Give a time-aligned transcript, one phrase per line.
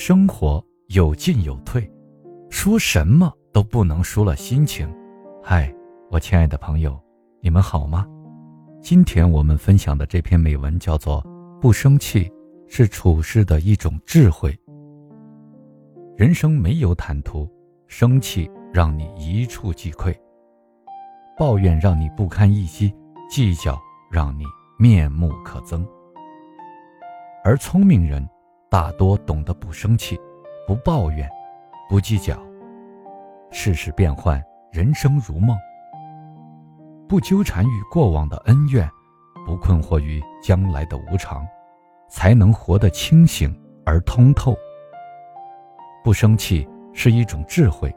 [0.00, 1.90] 生活有进有退，
[2.50, 4.88] 说什么都不能输了心情。
[5.42, 5.74] 嗨，
[6.08, 6.96] 我亲爱的朋友，
[7.40, 8.06] 你们好吗？
[8.80, 11.20] 今天我们分享的这篇美文叫做
[11.58, 12.30] 《不生气
[12.68, 14.52] 是处事的一种智慧》。
[16.16, 17.50] 人生没有坦途，
[17.88, 20.14] 生气让你一触即溃，
[21.36, 22.94] 抱怨让你不堪一击，
[23.28, 23.76] 计较
[24.12, 24.44] 让你
[24.78, 25.84] 面目可憎。
[27.42, 28.24] 而聪明人
[28.70, 30.20] 大多懂得不生气，
[30.66, 31.26] 不抱怨，
[31.88, 32.38] 不计较。
[33.50, 35.56] 世事变幻，人生如梦。
[37.08, 38.86] 不纠缠于过往的恩怨，
[39.46, 41.46] 不困惑于将来的无常，
[42.10, 44.54] 才能活得清醒而通透。
[46.04, 47.90] 不生气是一种智慧，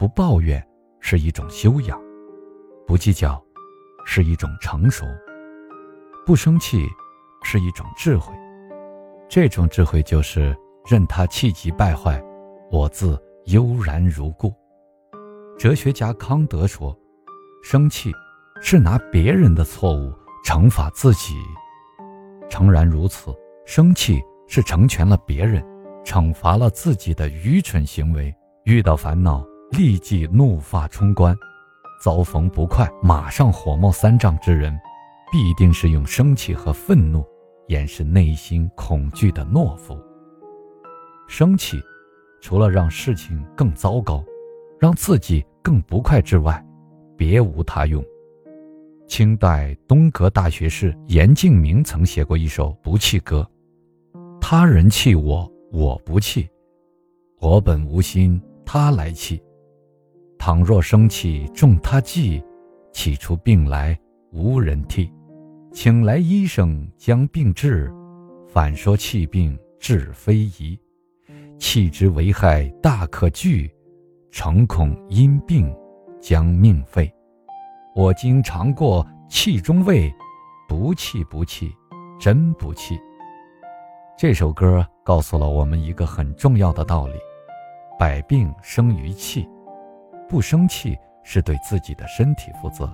[0.00, 0.60] 不抱怨
[0.98, 1.96] 是一种修养，
[2.88, 3.40] 不计较
[4.04, 5.06] 是一种成熟。
[6.26, 6.88] 不生气
[7.44, 8.34] 是一种智慧，
[9.34, 12.22] 这种智慧就是任他气急败坏，
[12.70, 14.52] 我自悠然如故。
[15.58, 16.94] 哲学家康德说
[17.64, 18.12] ：“生气。”
[18.60, 20.12] 是拿别人的错误
[20.44, 21.34] 惩罚自己，
[22.50, 25.64] 诚然如此，生气是成全了别人，
[26.04, 28.32] 惩罚了自己的愚蠢行为。
[28.64, 31.34] 遇到烦恼，立即怒发冲冠；
[32.04, 34.78] 遭逢不快，马上火冒三丈之人，
[35.32, 37.26] 必定是用生气和愤怒
[37.68, 39.98] 掩饰内心恐惧的懦夫。
[41.28, 41.80] 生气，
[42.40, 44.22] 除了让事情更糟糕，
[44.78, 46.62] 让自己更不快之外，
[47.16, 48.04] 别无他用。
[49.06, 53.48] 清代东阁大学士严敬明曾写过一首不气歌
[54.40, 56.46] ：“他人气我，我不气；
[57.38, 59.42] 我本无心，他来气。
[60.38, 62.42] 倘若生气中他计，
[62.92, 63.98] 气出病来
[64.32, 65.10] 无人替。
[65.72, 67.90] 请来医生将病治，
[68.46, 70.78] 反说气病治非宜。
[71.58, 73.72] 气之危害大可惧，
[74.30, 75.74] 诚恐因病
[76.20, 77.10] 将命废。”
[77.96, 80.12] 我经尝过气中味，
[80.68, 81.72] 不气不气，
[82.20, 82.98] 真不气。
[84.16, 87.14] 这首歌告诉了我们一个很重要的道理：
[87.98, 89.48] 百病生于气，
[90.28, 92.84] 不生气是对自己的身体负责。《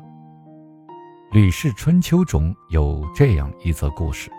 [1.30, 4.30] 吕氏春秋》中有这样一则故事：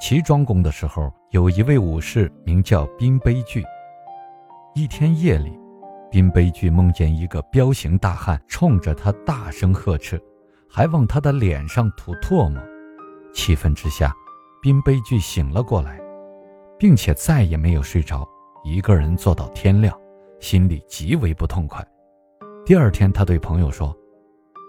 [0.00, 3.62] 齐庄公的时候，有一位武士名叫宾悲剧。
[4.74, 5.58] 一天夜里。
[6.10, 10.18] 宾悲剧梦见一个彪形大汉冲着他大声呵斥，
[10.70, 12.62] 还往他的脸上吐唾沫。
[13.34, 14.10] 气愤之下，
[14.62, 16.00] 宾悲剧醒了过来，
[16.78, 18.26] 并且再也没有睡着，
[18.64, 19.94] 一个人坐到天亮，
[20.40, 21.86] 心里极为不痛快。
[22.64, 23.94] 第二天，他对朋友说：“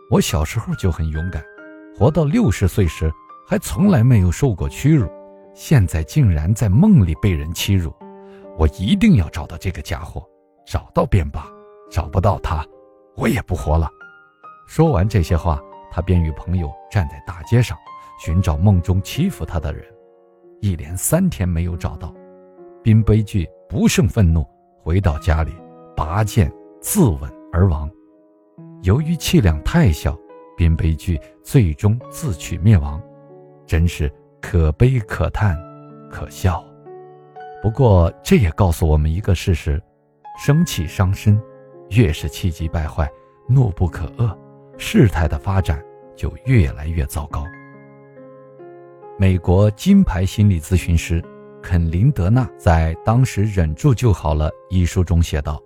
[0.09, 1.43] 我小时候就很勇敢，
[1.97, 3.11] 活到六十岁时
[3.47, 5.07] 还从来没有受过屈辱，
[5.53, 7.93] 现在竟然在梦里被人欺辱，
[8.57, 10.23] 我一定要找到这个家伙。”
[10.65, 11.45] 找到便罢，
[11.91, 12.65] 找不到他，
[13.17, 13.89] 我也不活了。
[14.65, 15.59] 说完这些话，
[15.91, 17.77] 他便与朋友站在大街上，
[18.17, 19.83] 寻找梦中欺负他的人。
[20.61, 22.15] 一连三天没有找到，
[22.81, 24.47] 宾悲剧不胜愤怒，
[24.81, 25.51] 回到家里，
[25.97, 26.49] 拔剑
[26.79, 27.91] 自刎而亡。
[28.83, 30.17] 由于气量太小，
[30.57, 33.01] 宾悲剧最终自取灭亡，
[33.65, 35.57] 真是可悲可叹，
[36.09, 36.63] 可笑。
[37.61, 39.81] 不过，这也告诉我们一个事实。
[40.37, 41.39] 生气伤身，
[41.91, 43.07] 越是气急败坏、
[43.47, 44.35] 怒不可遏，
[44.79, 45.79] 事态的发展
[46.15, 47.45] 就越来越糟糕。
[49.19, 51.23] 美国金牌心理咨询师
[51.61, 55.61] 肯林德纳在《当时忍住就好了》一书中写道：“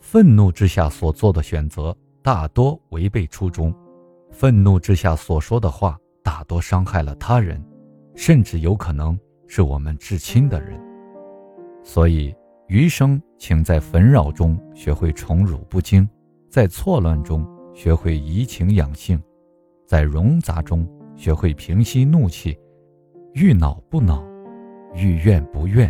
[0.00, 3.72] 愤怒之下所做的选择大多违背初衷，
[4.30, 7.62] 愤怒之下所说的话大多伤害了他人，
[8.14, 10.80] 甚至有可能是我们至亲的人。
[11.82, 12.34] 所以。”
[12.68, 16.04] 余生，请在纷扰中学会宠辱不惊，
[16.50, 19.22] 在错乱中学会怡情养性，
[19.86, 22.58] 在冗杂中学会平息怒气，
[23.34, 24.20] 欲恼不恼，
[24.96, 25.88] 欲怨不怨，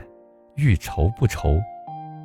[0.57, 1.59] 欲愁不愁，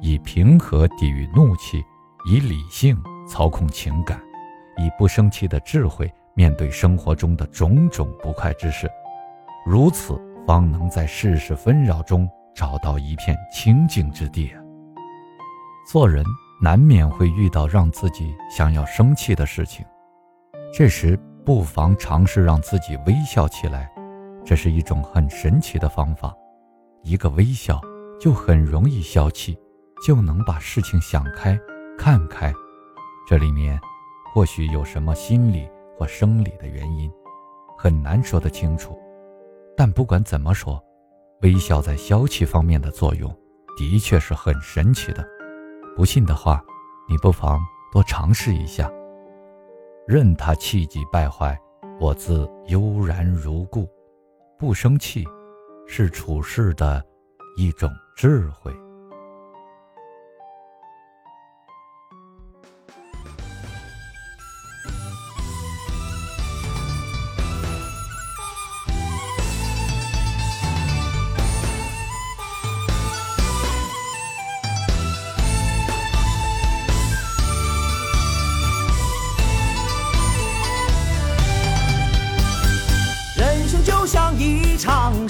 [0.01, 1.81] 以平和抵御怒气，
[2.29, 4.21] 以理性操控情感，
[4.81, 8.89] 以不生气的智慧面对生活中的种种不快之事，
[9.65, 12.29] 如此方能在世事纷扰中。
[12.53, 14.51] 找到一片清净之地。
[15.89, 16.21] 做人
[16.61, 19.85] 难免会遇到让自己想要生气的事情，
[20.73, 23.89] 这时不妨尝试让自己微笑起来，
[24.45, 26.35] 这是一种很神奇的方法。
[27.03, 27.79] 一个微笑
[28.19, 29.57] 就很容易消气，
[30.05, 31.57] 就能把事情想开、
[31.97, 32.53] 看开。
[33.29, 33.79] 这里面
[34.33, 37.11] 或许有什么心理或生理的原因，
[37.77, 38.97] 很难说得清楚。
[39.75, 40.81] 但不管怎么说。
[41.41, 43.35] 微笑在消气方面的作用，
[43.75, 45.27] 的确是很神奇的。
[45.95, 46.63] 不信的话，
[47.09, 47.59] 你不妨
[47.91, 48.87] 多尝试一下。
[50.07, 51.59] 任他气急败坏，
[51.99, 53.89] 我自悠然如故。
[54.59, 55.25] 不生气，
[55.87, 57.03] 是处事的
[57.57, 58.71] 一种智慧。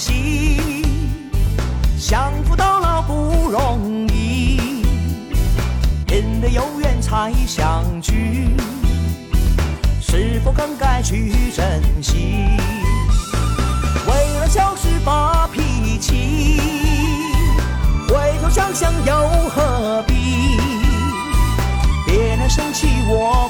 [0.01, 0.83] 场戏，
[1.95, 4.81] 相扶到老不容易，
[6.07, 8.49] 人的有缘才相聚，
[10.01, 12.47] 是否更该去珍惜？
[14.07, 16.59] 为了小事发脾气，
[18.07, 19.13] 回头想想又
[19.49, 20.15] 何必？
[22.07, 23.49] 别人生气我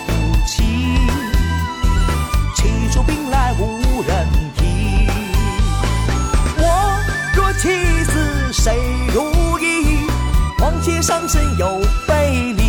[11.02, 12.64] 上身又背离，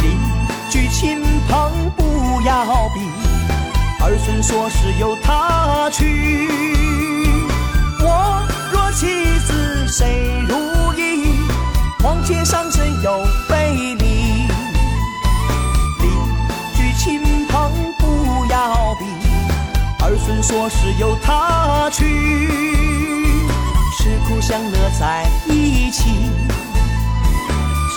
[0.00, 0.18] 邻
[0.68, 3.00] 居亲朋不要比，
[4.02, 6.48] 儿孙说是由他去。
[8.00, 8.42] 我
[8.72, 10.56] 若妻子谁如
[10.98, 11.46] 意？
[12.00, 14.48] 况且上身又背离，
[16.00, 16.10] 邻
[16.74, 19.04] 居亲朋不要比，
[20.02, 22.04] 儿孙说是由他去。
[23.98, 25.71] 吃苦享乐在一，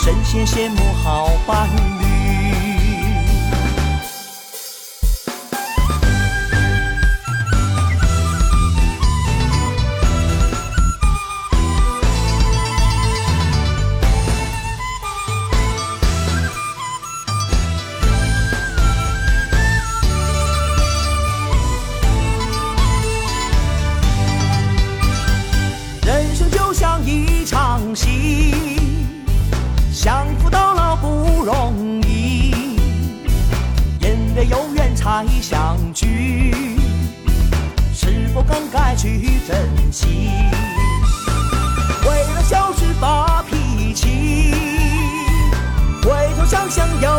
[0.05, 1.67] 神仙羡慕好伴
[1.99, 2.14] 侣。
[35.05, 36.51] 才相聚，
[37.93, 39.55] 是否更该去珍
[39.91, 40.31] 惜？
[42.03, 44.55] 为了小事发脾气，
[46.01, 47.14] 回头想想又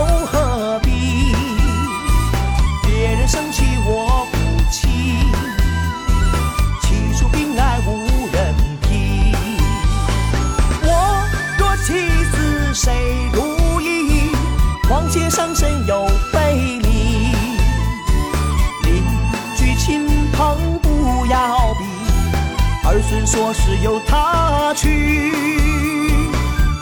[23.09, 25.33] 孙说是由他去。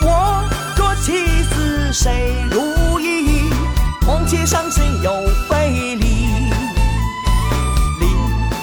[0.01, 0.45] 我
[0.77, 3.51] 若妻子谁如意？
[4.05, 5.13] 况且上身又
[5.49, 6.07] 背离，
[8.01, 8.09] 邻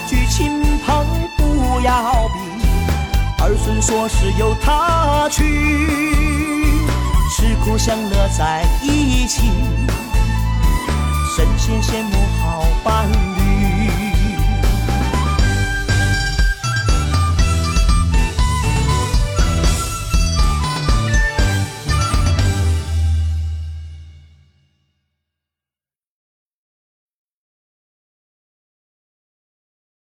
[0.07, 1.05] 居亲朋
[1.37, 2.39] 不要比，
[3.43, 5.43] 儿孙说是由他去。
[7.35, 9.51] 吃苦享乐在一起，
[11.35, 13.60] 神仙羡慕好伴侣。